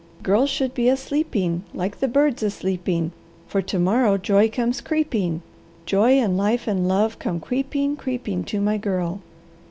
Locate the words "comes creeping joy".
4.49-6.13